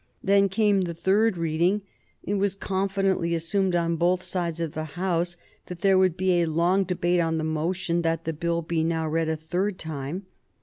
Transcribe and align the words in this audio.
Then 0.23 0.49
came 0.49 0.81
the 0.81 0.95
third 0.95 1.37
reading. 1.37 1.83
It 2.23 2.33
was 2.33 2.55
confidently 2.55 3.35
assumed 3.35 3.75
on 3.75 3.97
both 3.97 4.23
sides 4.23 4.59
of 4.59 4.71
the 4.71 4.85
House 4.97 5.37
that 5.67 5.81
there 5.81 5.95
would 5.99 6.17
be 6.17 6.41
a 6.41 6.47
long 6.47 6.85
debate 6.85 7.19
on 7.19 7.37
the 7.37 7.43
motion 7.43 8.01
that 8.01 8.25
the 8.25 8.33
Bill 8.33 8.63
be 8.63 8.83
now 8.83 9.07
read 9.07 9.29
a 9.29 9.35
third 9.35 9.77
time. 9.77 10.25